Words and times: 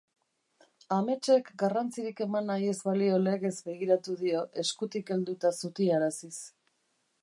Ametsek 0.95 1.51
garrantzirik 1.63 2.23
eman 2.27 2.49
nahi 2.53 2.71
ez 2.71 2.75
balio 2.89 3.21
legez 3.27 3.55
begiratu 3.71 4.19
dio, 4.25 4.45
eskutik 4.65 5.15
helduta 5.17 5.57
zutiaraziz. 5.63 6.37